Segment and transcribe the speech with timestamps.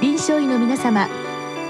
[0.00, 1.08] 臨床医の皆様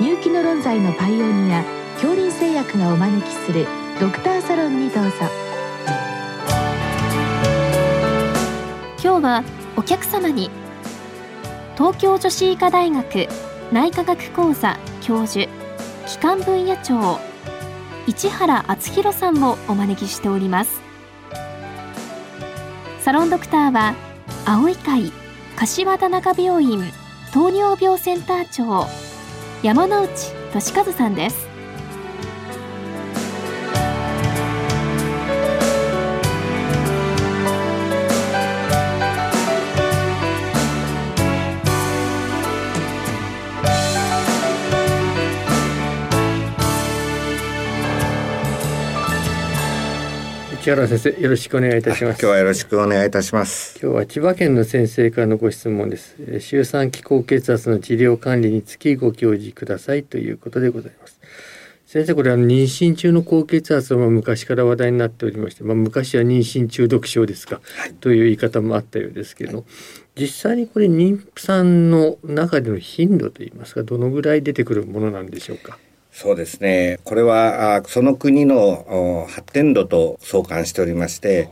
[0.00, 1.62] 入気の論剤のパイオニア
[1.96, 3.66] 恐林製薬がお招きする
[4.00, 5.10] ドクターサロンにどうぞ。
[9.02, 9.44] 今日は
[9.76, 10.50] お客様に
[11.76, 13.28] 東京女子医科大学
[13.70, 15.46] 内科学講座教授
[16.06, 17.20] 機関分野長
[18.06, 20.80] 市原敦弘さんをお招きしております。
[23.00, 23.94] サロンドクターは
[24.46, 25.12] 青い会
[25.56, 27.03] 柏田中病院
[27.34, 28.86] 糖尿病センター長
[29.64, 30.08] 山内
[30.52, 31.53] 俊和さんです。
[50.64, 52.20] 市原先生よろしくお願いいたします。
[52.22, 53.78] 今日はよろしくお願いいたします。
[53.82, 56.16] 今日は千葉県の先生からのご質問です。
[56.40, 61.20] 周産期高血圧の治療管理につきご教示くださいということでございます。
[61.84, 69.64] 先生これは妊娠中の高血圧は昔から話題になっておりまして、まあ、昔は妊娠中毒症ですか、はい、という言い方もあったようですけど、は
[70.16, 75.76] い、実際にこれ妊婦さんの中での頻度といいますかどのぐらい出てくるものなんでしょうか？
[76.14, 77.00] そうですね。
[77.02, 81.48] これは、その国の発展度と相関しておりまして、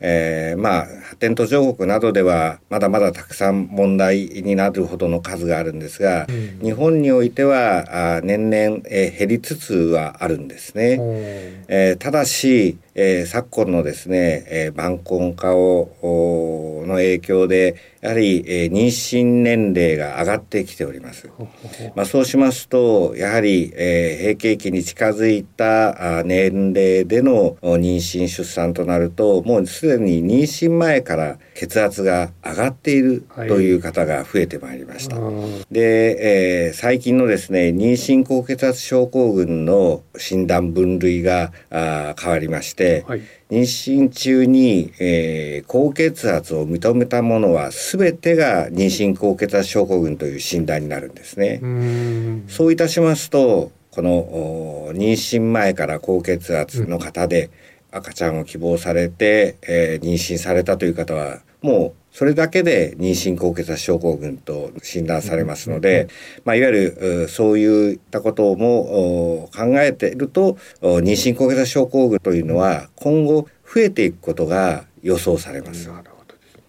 [0.00, 10.98] えー、まあ、発展途上国などでは、まだまだたくさん問題になるほどの数があるんですが、うん、日本においては、年々、えー、減りつつはあるんですね。
[11.68, 21.30] えー、ただし、えー、昨今のですね、えー、晩婚化をの影響でやはり、えー、妊娠年齢が上がってきております。
[21.94, 35.18] まあ、そうしますとやはり、えー、閉経期に近づいた年齢での妊娠出産となるともうすでに妊娠前から血圧が上がっているという方が増えてまいりました。
[35.18, 43.20] はい、で、えー、最近のですね妊娠高血圧症候群の診断分類があ変わりまして、はい、
[43.50, 51.60] 妊娠中に、えー、高血圧を認めたものは全てが妊娠高血圧症候群という診断になるんですね。
[52.48, 57.50] そういたしますとこの妊娠前から高血圧の方で
[57.90, 66.08] 赤ちゃんを希望されて、えー、妊娠されたという方はもうそれだけで妊娠高血圧症候群と診断されますので、
[66.44, 75.90] まあ、いわゆるそういったことも考えていると妊娠高血圧症候群というのは今後増えていくことが予想されます。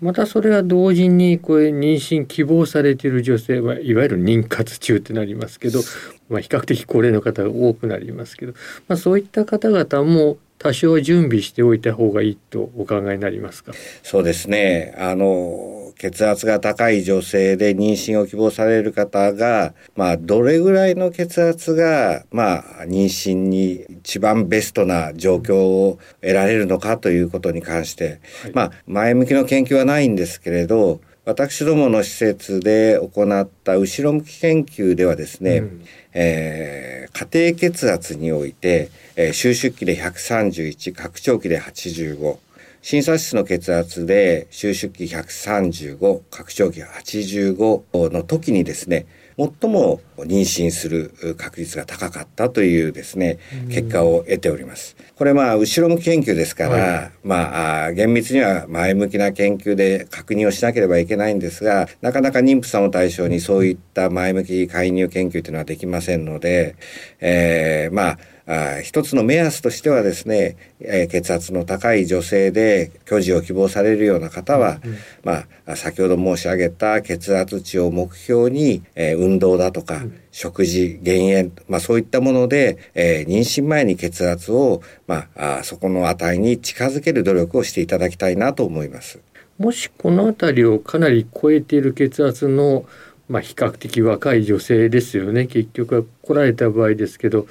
[0.00, 5.80] またそれは同時にこれ妊娠希望されている女性はいわゆる妊活中ってなりますけど、
[6.28, 8.52] まあ、比較的高齢の方が多くなりますけど、
[8.86, 13.72] まあ、そういった方々も多少準備しておいた方がいいとお考えになりますか？
[14.02, 14.94] そうですね。
[14.98, 35.84] あの血圧が高い女性で妊娠を希望される方が、まあ、どれぐらいの血圧が、まあ、妊娠に一番ベストな状況を得られるのかということに関して、はい、まあ、前向きの研究はないんですけれど私どもの施設で行った後ろ向き研究ではですね、うん、
[36.14, 42.38] えー、家庭血圧において、えー、収縮期で131拡張期で85
[42.80, 49.04] 診察室の血圧で収縮期135拡張期85の時にですね
[49.38, 53.38] 最も妊娠する確率が高かったというですね
[53.70, 54.96] 結果を得ております。
[55.14, 66.74] これまあ後ろ向き研究ですから、はい、まあ厳密には前向きな研究で確認をしなければいけないんですがなかなか妊婦さんを対象にそういった前向き介入研究というのはできませんので、
[67.20, 89.20] えー、まああ一つの目安としてはですね、えー、血圧の高い女性で居住を希望されるような方は、うん、まあ、先ほど申し上げた血圧値を目標に、えー、運動だとか、うん、食事減塩、まあ、そういったもので、えー、妊娠前に血圧を、まあ、あそこの値に近づける努力をしていただきたいなと思います。
[89.58, 92.86] もしこの辺りをかなり超えている血圧の
[93.28, 95.46] まあ、比較的若い女性ですよね。
[95.46, 97.46] 結局は来られた場合ですけど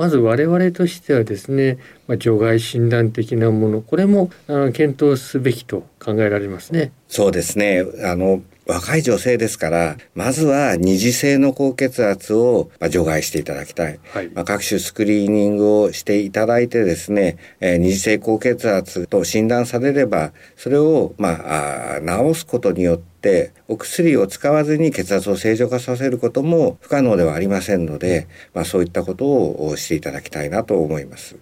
[0.00, 1.76] まず我々としてはですね、
[2.06, 6.90] まあ、除外診断的なものこれもあの検討すべきと考えられますね。
[7.06, 13.98] そうですねあの若い女性ですから、まずは二次性の高血圧を除外していただきたい。
[14.12, 31.36] はい、まあ、各種スクリーニングをしていただいてですね、えー、二次性高血圧と診断されれば、それを、まあ、治すことによって、お薬を使わずに血圧を正常化させることも不可能ではありませんので、まあ、そういったことをしていただきたいなと思います。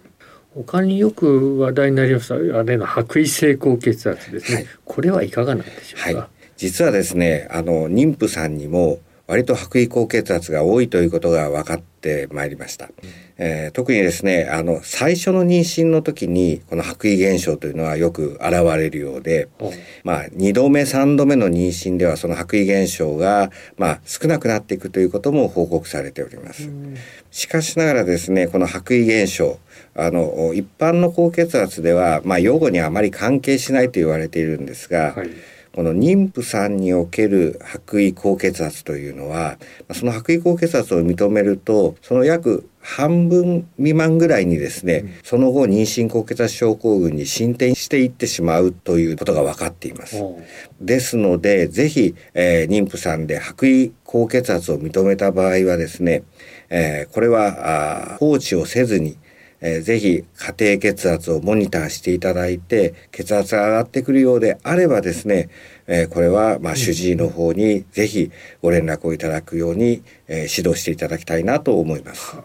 [0.55, 12.89] 他によく話題になりますあれの白衣性高血圧ですね、はい、これはいかがなんでしょうか、はい実はですねあの妊婦さんにも割と白衣高血圧が多いということが分かってまいりました。
[13.37, 19.49] えー、特にですねあの最初の妊娠の時にこの白衣現象というのはよく現れるようで、
[20.03, 26.69] まあ、2度目3度目の妊娠ではその白衣現象が、まあ、少なくなっていくということも報告されております。
[27.31, 29.59] しかしながらですねこの白衣現象
[29.95, 35.31] あの一般の高血圧では、まあ、用語にあまり関係しないと言われているんですが、はい
[35.79, 39.59] この妊婦さんにおける白衣高血圧というのは
[39.93, 50.21] その白衣高血圧を認めるとその約半分未満ぐらいにですね、うん、その後妊娠高血圧症候群に進展していってしまうということが分かっています。
[50.81, 56.25] ですのでぜひ、えー、妊婦さんで白衣高血圧を認めた場合はですね、
[56.71, 59.17] えー、これは放置をせずに
[59.61, 65.49] えー、ぜひ家庭血圧をモニターしていただいて血圧が上がってくるようであればですね、
[65.87, 68.31] えー、これはまあ主治医の方にぜひ
[68.63, 72.37] ご連絡をいただくように、えー、指導していただきたいなと思います。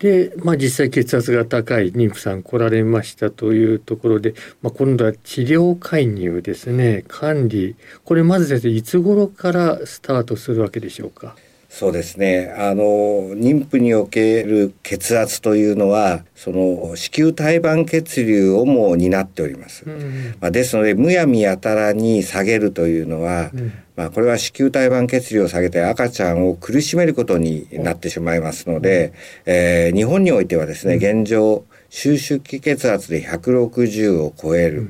[0.00, 7.04] で、まあ、実際血圧が高い妊婦さん来られましたというところで、まあ、今度は治療介入ですね。
[7.06, 7.76] 管理。
[8.02, 11.36] これまず先生いつ頃からスタートするわけでしょうか？
[11.72, 12.54] そうですね。
[12.58, 12.84] あの
[13.30, 29.14] 妊婦における血圧というのはその子宮体盤血流をも担っております、うん、まあ、ですのでむやみやたらに下げるというのは、うん、まあ、これは子宮体盤血流を下げて赤ちゃんを苦しめることになってしまいますので、
[29.46, 31.64] うん、えー、日本においてはですね現状
[31.94, 34.88] 収縮期血圧で160を超える、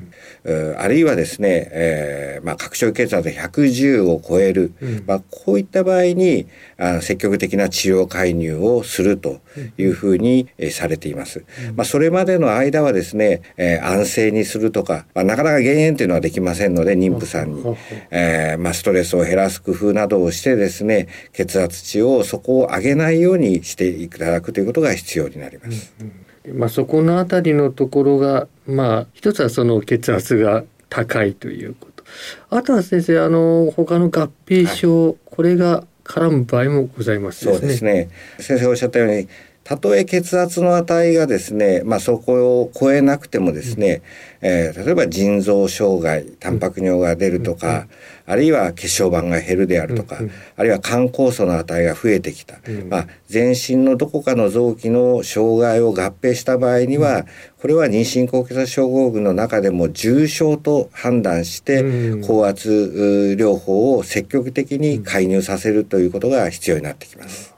[0.78, 6.46] あるいはですね、えーまあ、拡張血圧110を超える、うん、まあ、こういった場合に
[6.78, 9.40] あ積極的な治療介入をすると
[9.78, 11.44] いうふうに、えされています。
[11.70, 17.64] うん、まあ、それまでの間はですね、えー、安静にするとか、まあ、なかなか減塩というのはできませんので妊婦さんに、
[18.12, 25.92] えーまあ、ストレスを減らす工夫などをしてですね血圧値をそこを上げないようにしていただくということが必要になります。
[26.00, 26.12] うんうん
[26.48, 32.04] まあ、そこの辺りのところがまあ一つはその血圧が高いということ。
[32.50, 38.10] あとは先生あの他の合併症、はい、これが絡む場合もございます、ね、そうですね。
[38.38, 39.28] 先生おっしゃったように
[39.64, 44.02] たとえ血圧の値がですね、まあ、そこを超えなくてもですね、
[44.42, 47.88] うん、えー、例えば腎臓障害タンパク尿が出るとか、うん、
[48.26, 52.56] あるいは血小板が減るであるとか、うん、あるいは肝酵素の値が増えてきた、
[52.88, 57.26] まあ、全身のどこかの臓器の障害を合併した場合には、
[57.60, 61.82] これは妊娠高血圧症候群の中でも重症と判断して、
[62.26, 67.51] 高圧療法を積極的に介入させるということが必要になってきます。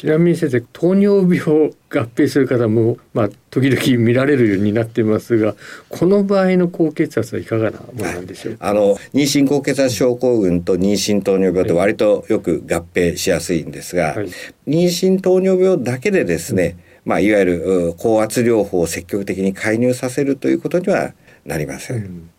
[0.00, 5.54] ちなみに先生糖尿病合併する方も、まあ、時々見られるようになってますが
[5.90, 14.28] この場合の高血圧はいかがなものなんでしょうあの妊娠高血圧症候群と妊娠糖尿病と割とよく合併しやすいんですが、はい、
[14.66, 21.12] 妊娠糖尿病だけでですね、うん、まあ、いわゆる高圧療法を積極的に介入させるということには
[21.44, 21.96] なりません。
[21.96, 22.30] うん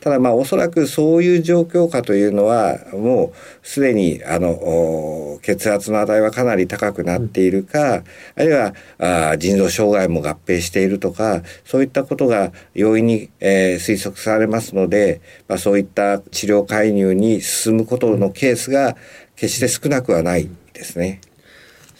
[0.00, 8.04] ただまあおそらくそういう状況下というのはもうすでにあの血圧の値はかなり高くなっているか、うん、あ
[8.36, 18.96] るいはあ腎臓障害も合併しているとかそういったことが容易に、えー、推測されますので、まあ、そういった治療介入に進むことのケースが
[19.36, 21.20] 決して少なくはないですね。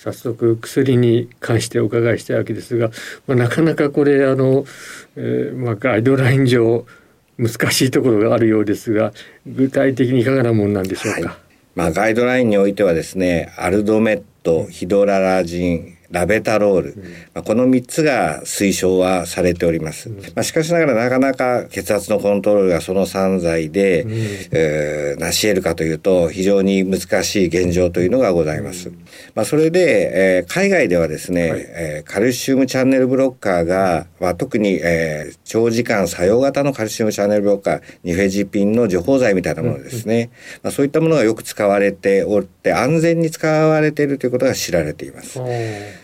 [0.03, 2.91] 早速薬に関してお伺いしたいわけですが、
[3.29, 4.65] まあ、なかなかこれあの、
[5.15, 6.87] えーまあ、ガイドライン上
[7.39, 9.13] 難しいところがあるようですが
[9.47, 11.39] 具体的にいかがなもんなんでしょうか、はい、
[11.75, 17.03] まあ、ガイドラインにおいてはですねアルドメットヒドララジンラベタロール、うん、
[17.35, 24.13] まあ、この3つが推奨はされております、うん、まあ、しかしながらなかなか血圧のコントロールがその3剤で、うん、
[24.53, 28.93] えー、成し得るかというと非常に難しい現状というのがございます、
[29.35, 40.31] まあ、それで、えー、海外ではですね、はい、えー、カルシウムチャンネルブロッカーが、まあ、特に、えー、長時間作用型のカルシウムチャンネルブロッカーニフェジピンの除法剤みたいなものですね、
[40.63, 45.41] まあ、そういったものがよく使われておって安全に使われているということが知られています。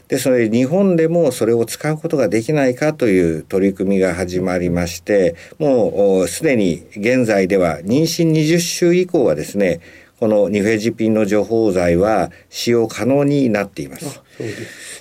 [0.09, 9.81] でそれ日本でもそれを使うことができないかという取り組みが始まりましてもうすでに現在では妊娠20週以降はですね
[10.18, 14.22] このニフェジピンの除法剤は使用可能になっています。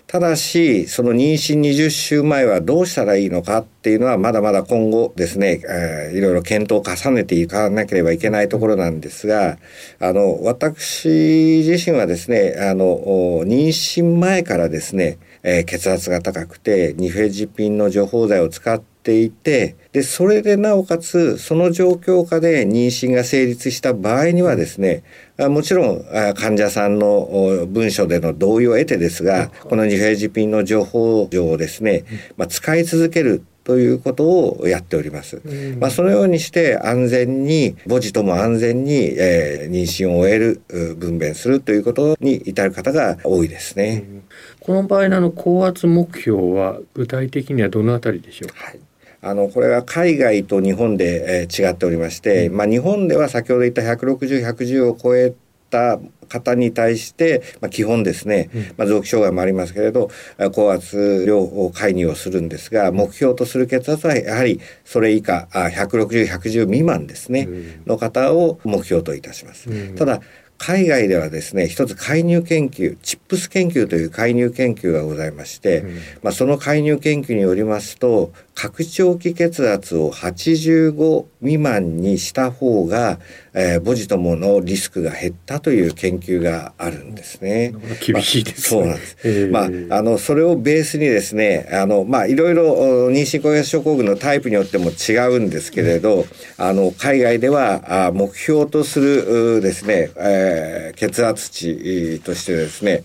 [0.08, 9.58] ただしその妊娠20週前はどうしたらいいのかっていうのはまだまだ今後ですね、えー、いろいろ検討を重ねていかなければいけないところなんですが
[10.00, 12.86] あの私自身はですねあの
[13.44, 25.04] 妊娠前からですね、えー、血圧が高くてニフェジピンの除法剤を使ってっていてでそれでなおかつその状況下で妊娠が成立した場合にはですね
[25.38, 26.04] もちろん
[26.36, 32.04] 患者さんの文書での同意を得てですがこのニフェージピンの情報上をですね、
[32.36, 35.42] まあ、使い続けるということをやっております。
[35.78, 40.62] まあ、そのようにして安全に母児とも安全に、えー、妊娠を終える
[40.98, 44.06] 分娩するということに至る方が多いですね。
[44.62, 48.54] この場合の高圧目標は具体的にはどのあたりでしょう？
[48.54, 48.66] か。
[48.68, 48.80] はい
[49.28, 55.34] あのこれは海外と日本で、えー、違っておりまして、うん、まあ、日本では先ほど言った160110を超え
[55.70, 60.10] た方に対して、まあ、基本ですね、まあ、臓器障害もありますけれど
[60.54, 67.50] 高圧量を介入をするんですが目標とする血圧はやはりそれ以下160110未満ですね、
[67.86, 69.96] の方を目標といたします。
[69.96, 70.22] ただ
[70.58, 83.20] 海外ではですね一つ介入研究チップス研究という介入研究がございまして、うん、まあ、その介入研究によりますと拡張器血圧を85未満にした方が、
[83.54, 87.76] えー、母児とものリスクが減ったという研究があるんですね。
[88.04, 89.48] 厳しいです、ね、そうなんです。
[89.52, 89.60] ま
[89.96, 92.64] ああのそれをベースにですねあのまあいろいろ
[93.10, 96.26] 妊娠高血症候群のタイプによっても違うんですけれど、うん、
[96.58, 103.04] あの海外ではあ目標とするですね、えー、血圧値としてですね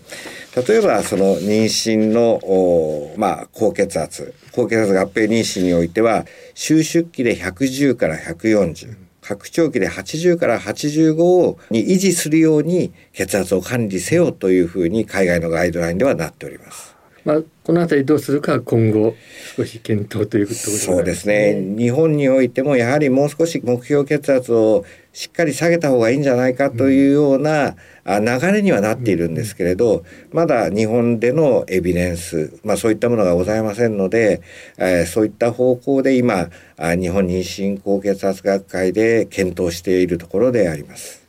[0.55, 16.92] 例えばその妊娠のまあ高血圧高血圧合併妊娠においては収縮期で110から140拡張期で80から85に維持するように血圧を管理せよというふうに海外のガイドラインではなっております。
[17.25, 19.15] まあ、この辺りどうするか今後
[19.55, 20.95] 少し検討ということですね。
[20.95, 21.53] そうですね。
[21.77, 27.75] 日本においてもやはりもう少し目標血圧をしっかり下げた方がいいんじゃないかというような
[28.05, 34.41] 流れにはなっているんですけれどまだ日本でのエビデンス、まあ、そういったものがございませんので、
[34.77, 41.23] えー、そういった方向で今日本妊娠高血圧学会で検討しているところであります。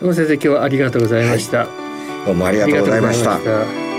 [0.00, 3.95] どうも先生今日はありがとうございました、はい、どうもありがとうございました。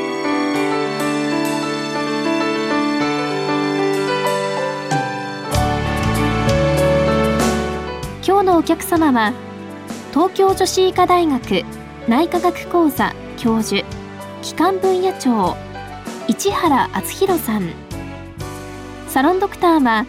[8.28, 9.32] 今日のお客様は
[10.12, 11.64] 東京女子医科大学
[12.10, 13.88] 内科学講座教授
[14.42, 15.56] 機関分野長
[16.28, 17.72] 市原敦弘さん。
[19.08, 20.06] サロンドクターは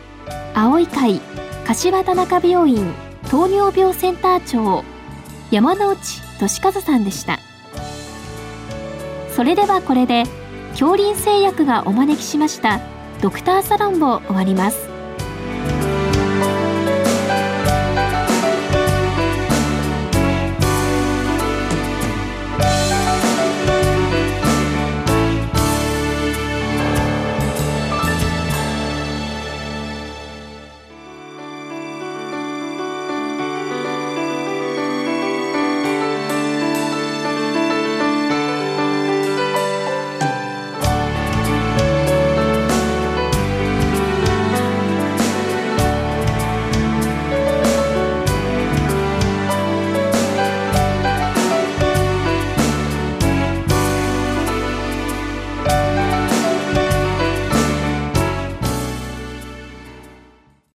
[0.52, 1.20] 青い会
[1.64, 2.92] 柏田中病院
[3.30, 4.82] 糖尿病センター長
[5.52, 5.96] 山内
[6.40, 7.38] 俊和さんでした。
[9.30, 10.24] それではこれで
[10.70, 12.80] 恐林製薬がお招きしました
[13.22, 14.87] ドクターサロンを終わります。